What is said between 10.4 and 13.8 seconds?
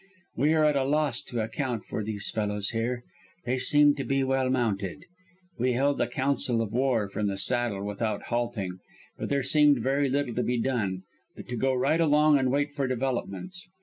be done but to go right along and wait for developments.